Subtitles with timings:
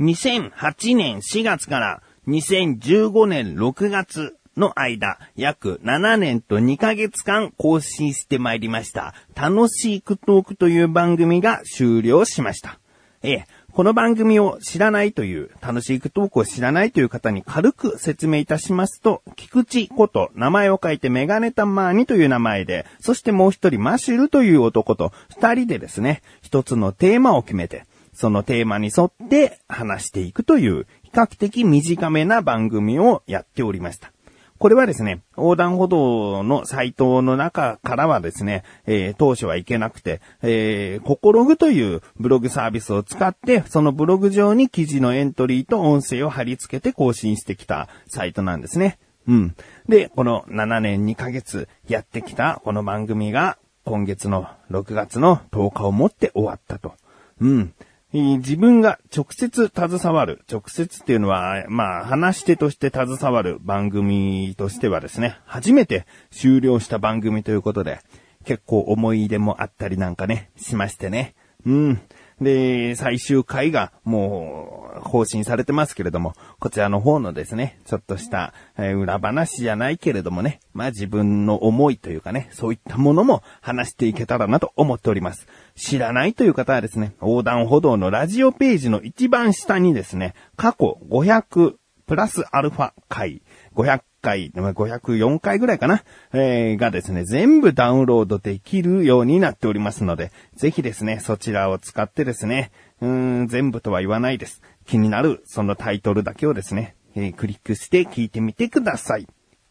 [0.00, 9.14] 2008年4月から2015年6月の間、約7年と2ヶ月間更新してまいりました。
[9.34, 12.78] 楽しいクトークという番組が終了しました。
[13.22, 34.12] ええ、この番組を知らないという、楽しいクトークを知らないという方に軽く説明いたしますと、菊池こと名前を書いてメガネタマーニという名前で、そしてもう一人マシュルという男と二人でですね、一つのテーマを決めて、そのテーマに沿って話していくという、比較的短めな番組をやっておりました。
[34.58, 48.98] これはですね、横断歩道のサイトの中からはですね、えー当初はいけなくて、えー、ココログというブログサービスを使って、そのブログ上に記事のエントリーと音声を貼り付けて更新してきたサイトなんですね。
[49.26, 49.56] うん。
[49.88, 56.94] で、この7年2ヶ月やってきたこの番組が今月の6月の10日をもって終わったと。
[57.40, 57.74] うん。
[58.14, 67.98] えー自分が直接携わる、直接っていうのは、まあ、話し手として携わる番組としてはですね、初めて終了した番組ということで、
[68.44, 71.34] 結構思い出もあったりなんかね、しましてね。
[71.66, 72.00] うん。
[72.40, 85.46] で、最終回がもう更新されてますけれども、こちらの方のですね、ちょっとした、え裏話じゃないけれどもね、まあ自分の思いというかね、そういったものも話していけたらなと思っております。
[85.76, 91.74] 知らないという方はですね、横断歩道のラジオページの一番下にですね、過去500
[92.06, 93.42] プラスアルファ回、
[93.74, 104.62] 500回、504回ぐらいかな、えーがですね、全部ダウンロードできるようになっておりますので、ぜひですね、そちらを使ってですね、うーん、全部とは言わないです。
[104.86, 109.28] 気になるそのタイトルだけをですね、えークリックして聞いてみてください。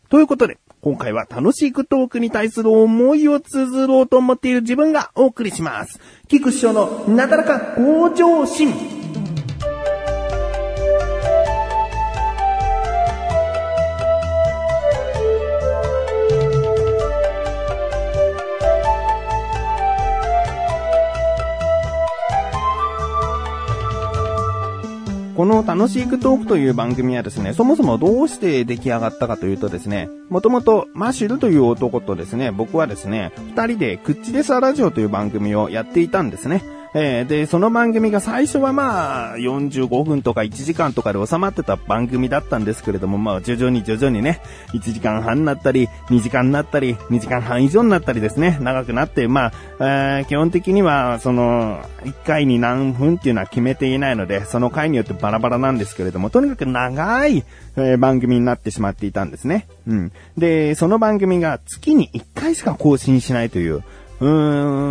[0.10, 6.00] ということで、今回は楽しいクトークに対する思いを綴ろうと思っている自分がお送りします。
[6.28, 9.03] 菊師匠のなだらか向上心。
[25.44, 36.64] この楽しいクトークという番組はですね、そもそもどうして出来上がったかというとですね、もともとマシュルという男とですね、僕はですね、二人でクッチレサラジオという番組をやっていたんですね。
[36.96, 44.42] えーで、その番組が最初はまあ、45分とか1時間とかで収まってた番組だったんですけれども、まあ、徐々に徐々にね、
[44.74, 57.44] 1時間半になったり、2時間になったり、2時間半以上になったりですね、長くなって、まあ、えー基本的には、その、1回に何分っていうのは決めていないので、その回によってバラバラなんですけれども、とにかく長い、
[57.76, 59.68] えー番組になってしまっていたんですね。
[59.88, 60.12] うん。
[60.38, 63.84] で、その番組が月に1回しか更新しないという、
[64.24, 64.30] うー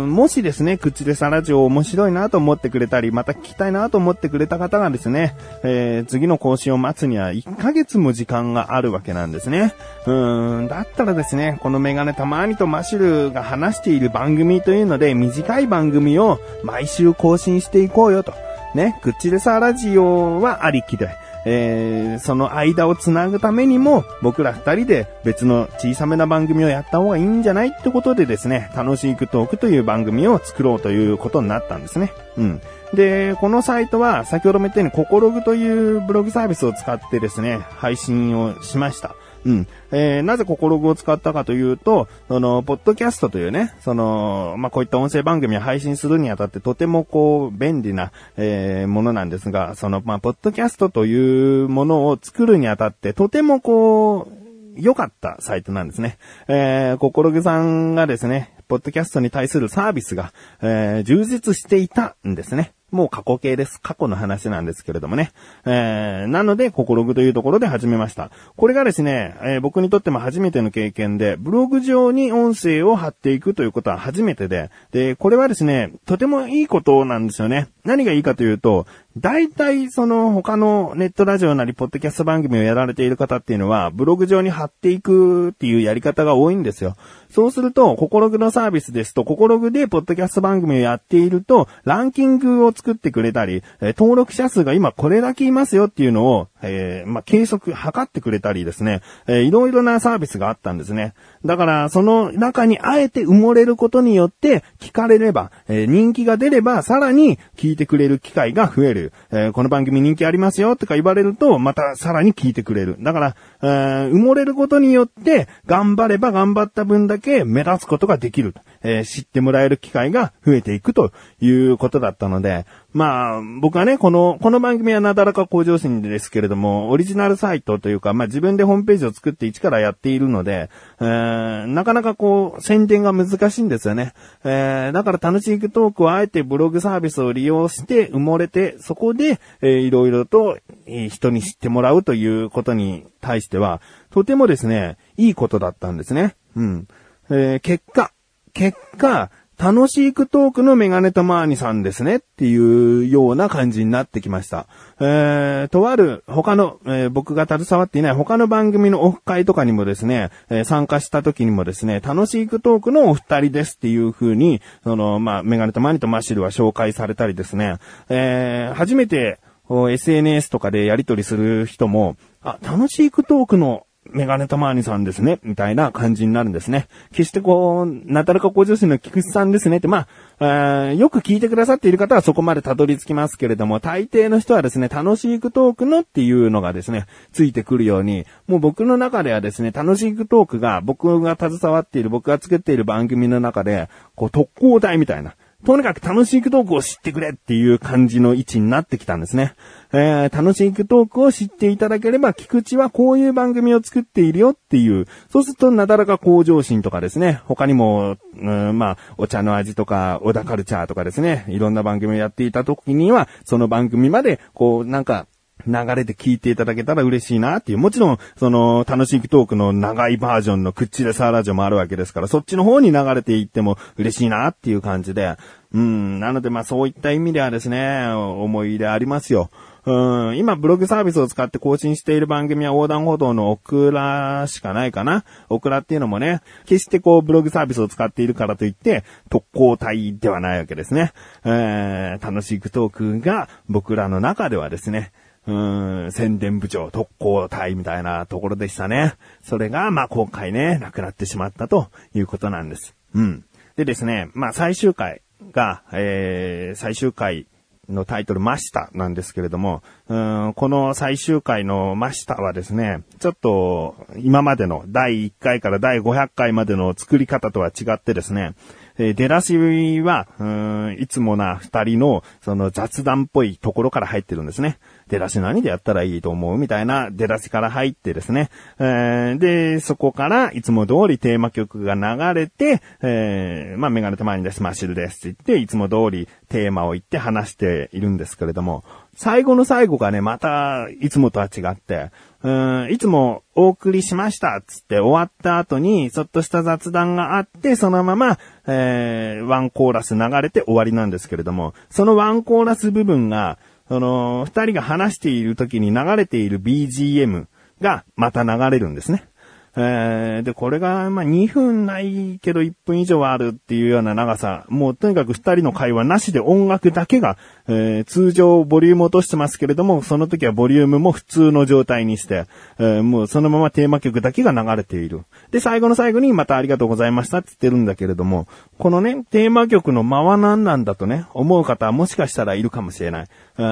[0.05, 9.73] ん、もしですね、口でサラジオ面白いなと思ってくれたり、また聞きたいなと思ってくれた方がですね、えー次の更新を待つには1ヶ月も時間があるわけなんですね。
[10.05, 18.33] うーん、だったらですね、このメガネたまにとマシュルが話している番組というので、短い番組を毎週更新していこうよと。
[18.75, 21.09] ね、口でサラジオはありきで、
[21.45, 32.13] えーその間をつなぐためにも、僕ら二人で別の小さめな番組をやった方がいいんじゃないってことでですね、楽しいクトークという番組を作ろうということになったんですね。
[32.37, 32.61] うん。
[32.93, 35.67] で、このサイトは先ほども言ったように、ココログとい
[35.97, 39.15] うブログサービスを使ってですね、配信をしました。
[39.45, 39.67] うん。
[39.91, 54.43] えーなぜココログを使ったかというと、その、ポッドキャストというね、その、まあ、こういった音声番組を配信するにあたってとてもこう、便利な、えーものなんですが、その、まあ、ポッドキャストというものを作るにあたって、とてもこう、
[54.75, 56.17] 良かったサイトなんですね。
[56.47, 62.73] えー、ココログさんがですね、ポッドキャストに対するサービスが、えー充実していたんですね。
[62.93, 63.81] もう過去形です。
[63.81, 65.31] 過去の話なんですけれどもね。
[65.65, 68.29] えー、なので、ココログというところで始めました。
[68.55, 77.69] これがですね、えー僕にとっても初めての経験で、ブログ上に音声を貼っていくということは初めてで、で、これはですね、とてもいいことなんですよね。
[77.85, 78.85] 何がいいかというと、
[79.17, 86.95] 大体その他のネットラジオなりポッドキャスト番組をやられている方っていうのは、ブログ上に貼っていくっていうやり方が多いんですよ。
[87.29, 101.13] そうすると、ココログのサービスですと、ココログでポッドキャスト番組をやっていると、ランキングを作作ってくれたり、えー登録者数が今これだけいますよっていうのを、えーまあ、計測、測ってくれたりですね、えーいろいろなサービスがあったんですね。
[101.45, 109.11] だから、その中にあえて埋もれることによって、聞かれれば、えー人気が出れば、さらに聞いてくれる機会が増える。
[109.31, 112.97] えーこの番組人気ありますよとか言われると、またさらに聞いてくれる。
[112.99, 118.55] だから、えー埋もれることによって、頑張れば頑張った分だけ目立つことができる。
[118.81, 121.11] えー知ってもらえる機会が増えていくと
[121.41, 130.69] いうことだったので、まあ、僕はね、この、この番組はなだらか向上心ですけれども、オリジナルサイトというか、まあ自分でホームページを作って一からやっているので、
[130.99, 134.13] えー、なかなかこう、宣伝が難しいんですよね。
[134.43, 143.81] えー、だから楽しいトークをあえてブログサービスを利用して埋もれて、そこで、えー、いろいろと、人に知ってもらうということに対しては、
[144.11, 146.35] とてもですね、いいことだったんですね。
[146.55, 146.87] うん。
[147.31, 148.11] えー、結果、
[148.53, 149.31] 結果、
[149.63, 154.67] 楽しいクトークのメガネとマーニさんですねっていうような感じになってきました。
[154.99, 167.77] えー、とある他の、えー、僕が携わっていない他の番組のオフ会とかにもですね、えー、参加した時にもですね、楽しいクトークのお二人ですっていう風に、その、まあ、メガネとマーニとマッシルは紹介されたりですね、
[168.09, 169.39] えー、初めて
[169.69, 176.87] SNS とかでやり取りする人も、あ、楽しいクトークのメガネたまーにさんですね、みたいな感じになるんですね。
[177.11, 180.07] 決してこう、なたらか向上心の菊池さんですねって、まあ、
[180.39, 195.35] えーよく聞いてくださっている方はそこまでたどり着きますけれども、大抵の人はですね、楽しいクトークのっていうのがですね、ついてくるように、もう僕の中ではですね、楽しいクトークが僕が携わっている、僕が作っている番組の中で、こう特攻隊みたいな、
[195.65, 199.55] とにかく楽しいトークを知ってくれっていう感じの位置になってきたんですね。
[199.93, 215.27] えー、楽しいトークを知っていただければ、菊池はこういう番組を作っているよっていう、そうするとなだらか向上心とかですね、他にも、うん、まあ、お茶の味とか、小田カルチャーとかですね、いろんな番組をやっていた時には、その番組まで、こう、なんか、
[215.67, 217.77] 流れで聞いていただけたら嬉しいなっていう。
[217.77, 225.37] もちろん、その、楽しいトークの長いバージョンのクッチレサーラジオもあるわけですから、そっちの方に流れていっても嬉しいなっていう感じで。
[225.73, 229.49] うん、なのでまあそういった意味ではですね、思い入れありますよ。
[229.85, 235.25] うん、今ブログサービスを使って更新している番組は横断歩道のオクラしかないかな。
[235.49, 241.11] オクラっていうのもね、決してこうブログサービスを使っているからといって特攻隊ではないわけですね。
[241.43, 245.11] えー、楽しいトークが僕らの中ではですね、
[245.45, 249.15] うん、宣伝部長、特攻隊みたいなところでしたね。
[249.43, 252.95] それが、まあ、今回ね、なくなってしまったということなんです。
[253.13, 253.45] うん。
[253.75, 257.47] でですね、まあ、最終回が、えー、最終回
[257.89, 268.53] のタイトル、マシタなんですけれども、うんこの最終回のマシタはですね、ちょっと今までの第1回から第500回までの作り方とは違ってですね、
[268.97, 269.57] えー、出だし
[270.01, 274.77] は、うん、いつもな二人の、その雑談っぽいところから入ってるんですね。
[275.07, 276.57] 出だし何でやったらいいと思う？
[276.57, 278.49] みたいな出だしから入ってですね。
[278.79, 288.83] えー、で、そこからいつも通りテーマ曲が流れて、えー、まあ、メガネたまにです、マッシュルですって言って、いつも通りテーマを言って話しているんですけれども、
[289.15, 292.09] 最後の最後がね、また、いつもとは違って、
[292.41, 303.59] うん、いつもお送りしましたっつって終わった後に、ちょっとした雑談があって、そのまま、えー、ワンコーラス流れて終わりなんですけれども、そのワンコーラス部分が、
[303.93, 307.45] その、二人が話している時に流れている BGM
[307.79, 309.27] がまた流れるんですね。
[309.75, 314.65] えー、で、これが、まあ、2分ないけど1分以上はあるっていうような長さ。
[314.69, 317.37] もうとにかく2人の会話なしで音楽だけが、
[317.67, 322.45] えー、通常ボリューム落としてますけれども、その時はボリュームも普通の状態にして、
[322.77, 325.23] えー、もうそのままテーマ曲だけが流れている。
[325.49, 333.27] で、最後の最後にまたありがとうございましたって言ってるんだけれども、このね、テーマ曲の間は何なんだとね、思う方はもしかしたらいるかもしれない。
[333.57, 333.63] う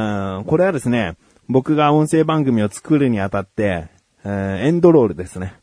[0.41, 1.15] ん、これはですね、
[1.47, 3.87] 僕が音声番組を作るにあたって、
[4.23, 5.53] え、エンドロールですね。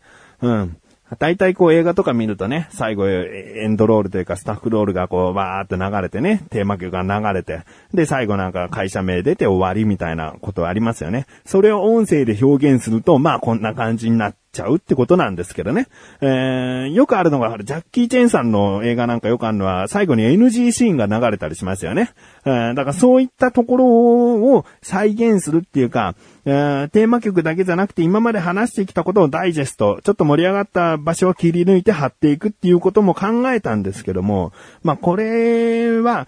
[0.42, 0.76] うん。
[1.18, 7.62] 大体こう映画とか見るとね、最後エンドロールというかスタッフロールがこうわーって流れてね、テーマ曲が流れて、
[7.95, 11.26] で最後なんか会社名出て終わりみたいなことありますよね。
[11.47, 15.88] それを音声で表現すると、まあこんな感じになってちゃうってことなんですけどね。
[16.21, 22.11] えー、よくあるのが、ジャッキー・チェンさんの映画なんかよくあるのは、最後に NG シーンが流れたりしますよね。
[22.45, 26.14] えー、だからそういったところを再現するっていうか、
[26.45, 34.52] えー、テーマ曲だけじゃなくて今まで話してきたことをダイジェスト、ちょっと盛り上がった場所を切り抜いて貼っていくっていうことも考えたんですけども、
[34.83, 36.26] まあこれは、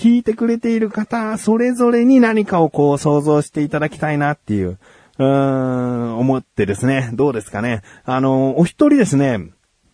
[0.00, 4.78] 聞いてくれている方、それぞれに何かをこう想像していただきたいなっていう。
[5.20, 7.82] うーん、思ってですね、どうですかね。
[8.04, 9.50] あの、お一人ですね、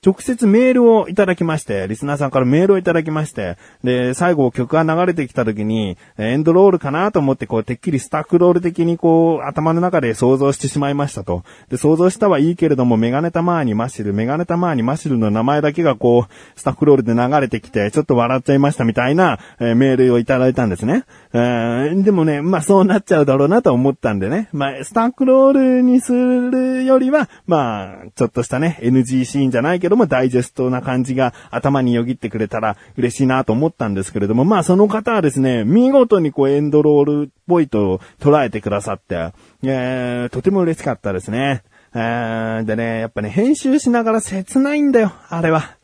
[0.07, 11.43] 直接メールをいただきまして、リスナーさんからメールをいただきまして、で、最後曲が流れてきた時に、エンドロールかなと思って、こう、てっきりスタックロール的にこう、頭の中で想像してしまいましたと。
[11.71, 21.05] で、想像したはいいけれども、メガネタマーニマシル、メガネタマーニマシルの名前だけがこう、スタックロールで流れてきて、ちょっと笑っちゃいましたみたいな、え、メールをいただいたんですね。
[21.33, 24.49] えー、でもね、まあそうなっちゃうだろうなと思ったんでね。
[24.53, 41.63] まあ、スタックロールにするよりは、まあ、ちょっとしたね、NG シーンじゃないけどどもダイジェストな感じが頭によぎってくれたら嬉しいなと思ったんですけれども、まあその方はですね、見事にこうエンドロールっぽいと捉えてくださって、えー、とても嬉しかったですね。
[41.95, 45.77] えー、でね、やっぱね、編集しながら切ないんだよ、あれは。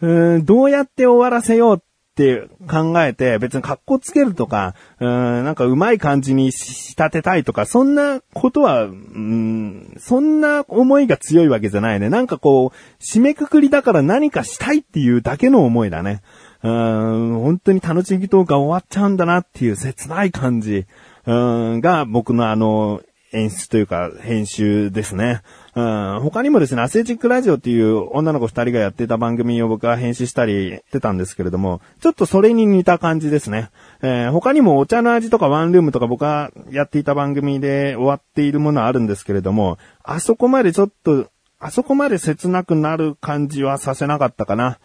[0.00, 1.80] うん、どうやって終わらせようっ
[2.12, 12.10] って考えて、別に格好つけるとか、うん、なんかうまい感じに仕立てたいとか、そんなことは、うん、そんな思いが強いわけじゃないね。
[12.10, 16.20] なんかこう、締めくくりだから何かしたいっていうだけの思いだね。
[16.62, 20.86] うん、本当に楽しみトークが終わっちゃうんだなっていう切ない感じ、
[21.26, 23.00] うん、が僕のあの、
[23.32, 25.42] 演出というか編集ですね。
[25.74, 33.70] うん、他にもですね、アスレチックラジオっていう女の子二人がやってた番組を僕は編集したりしてたんですけれども、ちょっとそれに似た感じですね。
[34.02, 44.78] えー、他にもお茶の味とかワンルームとか僕がやっていた番組で終わっているものはあるんですけれども、あそこまでちょっと、あそこまで切なくなる感じはさせなかったかな。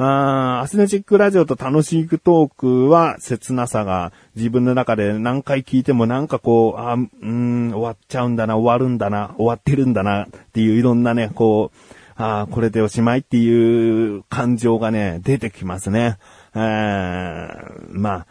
[0.00, 11.78] あアスネチックラジオと楽しくトークは切なさが自分の中で何回聞いてもなんかこう、あうん、終わっちゃうんだな、終わるんだな、終わってるんだなっていういろんなね、こう、
[12.14, 16.18] あこれでおしまいっていう感情がね、出てきますね。
[16.54, 18.26] えー、まあ、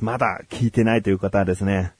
[0.00, 1.94] まだ聞いてないという方はですね、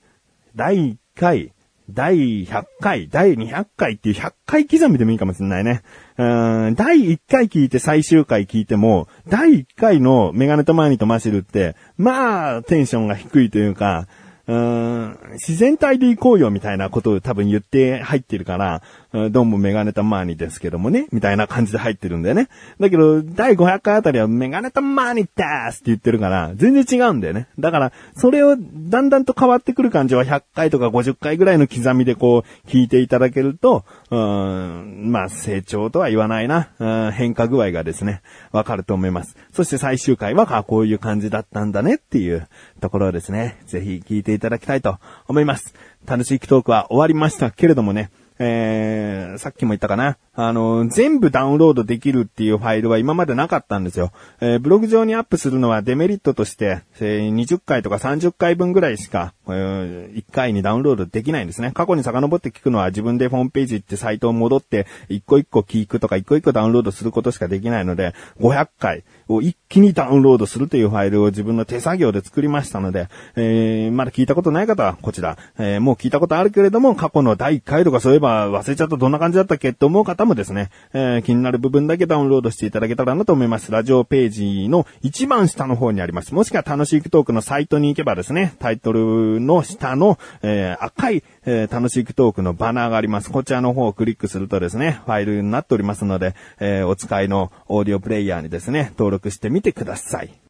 [0.55, 1.51] 第1回、
[1.89, 5.83] 第100回、第200回っていう100回刻みでもいいかもしれないね。
[6.17, 6.23] う
[6.71, 14.07] ん、第1回聞いて最終回聞いても、第1回のメガネとマーニとマシルって、まあ、テンションが低いというか、
[14.47, 18.81] うん、自然体で行こうよみたいなことを多分言って入ってるから、
[19.29, 22.49] どうもメガネたまーにですけどもね、みたいな感じで入ってるんだよね。
[22.79, 25.29] だけど、第500回あたりはメガネたまーにで
[25.71, 27.47] すって言ってるから、全然違うんだよね。
[27.57, 39.35] だから、それをだんだんと変わってくる感じは100回とか50回ぐらいの刻みでこう、聞いていただけると、うーん、まあ、成長とは言わないな、うん、変化具合がですね、わかると思います。
[39.53, 42.47] そして最終回は、こういう感じだったんだねっていう
[42.81, 45.73] ところですね、ぜひ聞いていただきたいと思います。
[46.05, 50.17] 楽しいトークは終わりましたけれどもね、えー、さっきも言ったかな。
[50.33, 54.11] あの、全部ダウンロードできるっていうファイルは今までなかったんですよ。
[54.39, 61.71] えー、ブログ上にアップするのはデメリットとして、えー、20回とか30回分ぐらいしか、1回にダウンロードできないんですね。
[61.71, 83.71] 過去に遡って聞くのは自分でホームページ行ってサイトを戻って、一個一個聞くとか一個一個ダウンロードすることしかできないので、500回を一気にダウンロードするというファイルを自分の手作業で作りましたので、えー、まだ聞いたことない方はこちら、えー、もう聞いたことあるけれども、過去の第1回とかそういえば忘れちゃったどんな感じだったっけって思う方もですね、えー、気になる部分だけダウンロードしていただけたらなと思います。
[83.71, 86.33] ラジオページの一番下の方にあります。
[86.33, 93.31] もしくは楽しいトークのサイトに行けばですね、タイトルの下の、えー、赤い、えー、楽しいトークのバナーがあります。
[93.31, 100.46] こちらの方をクリックするとですね、ファイルになっておりますので、えー、お使いのオーディオプレイヤーにですね、登録してみてください。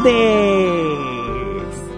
[0.00, 1.88] グです。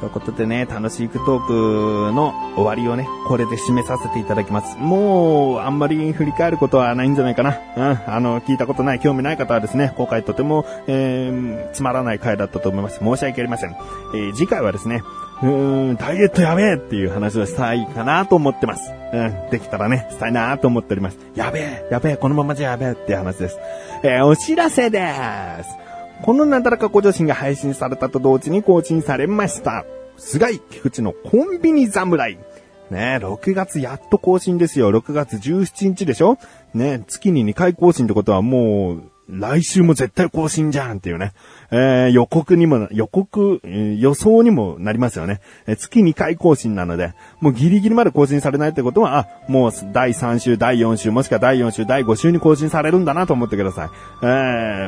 [0.00, 4.76] ということでね、楽しいトークの終わりをね、これで締めさせていただきます。
[4.76, 7.58] もう、あんまり振り返ることはないんじゃないかな。
[7.76, 12.98] うん、あの、聞いたことない、興味ない方はですね、今回とても、えー、つまらない回だったと思います。
[12.98, 13.70] 申し訳ありません。
[13.70, 15.02] えー、次回はですね、
[15.42, 18.92] うーん、ダイエットやべえっていう話をしたいかなと思ってます。
[19.12, 21.18] うん、できたらね、したいなと思っております。
[21.34, 23.58] やべえ、やべえ、このままじゃやべえっていう話です。
[24.02, 25.00] えー、お知らせで
[25.62, 25.83] す。
[26.24, 29.84] このなだらかご女子が配信されたと同時に更新されました。
[30.16, 32.38] 菅井菊池のコンビニ侍。
[32.90, 34.90] ね6月やっと更新ですよ。
[34.90, 36.38] 6月17日でしょ？
[36.72, 39.02] ね月に2回更新ってことはもう、
[39.38, 41.32] 来週も絶対更新じゃんっていうね。
[41.70, 45.40] えー、予告にも、予告、えー、予想にもなりますよね。
[45.66, 53.88] えー、月2回更新なので、もうギリギリまで更新されないってことは、あ、もう第3週、第4週、もしくは第4週、第5週に更新されるんだなと思ってください。
[54.22, 54.26] え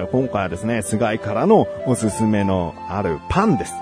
[0.06, 3.74] ー、今回はですね、菅井からのおすすめのあるパンです。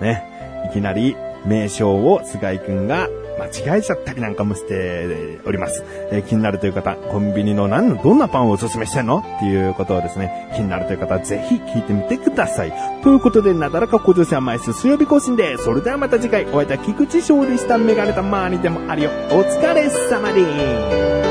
[0.00, 0.30] ね。
[0.70, 3.08] いきなり名称を菅井くんが
[3.38, 5.84] 間違えちゃったりなんかもしております。
[6.10, 9.18] えー、気になるという方、コンビニの何の、どんなパンをおすすめしてんの？
[9.18, 12.72] っていうことをですね、気になるという方はぜひ聞いてみてください。
[13.02, 19.10] ということで、なだらか向上心甘い水曜日更新で、それではまた次回、お会いいた菊池勝利したメガネたマーニでもあるよ。
[19.30, 21.21] お疲れ様です。